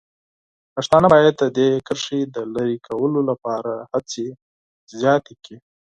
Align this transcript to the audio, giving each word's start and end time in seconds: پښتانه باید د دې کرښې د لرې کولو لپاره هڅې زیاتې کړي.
پښتانه 0.75 1.07
باید 1.13 1.33
د 1.39 1.43
دې 1.57 1.69
کرښې 1.87 2.19
د 2.35 2.37
لرې 2.53 2.77
کولو 2.87 3.19
لپاره 3.29 3.71
هڅې 3.91 4.25
زیاتې 4.99 5.33
کړي. 5.43 5.57